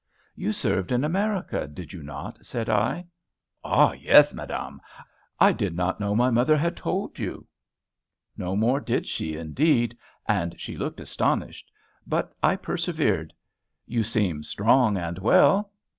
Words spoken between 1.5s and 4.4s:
did you not?" said I. "Ah, yes,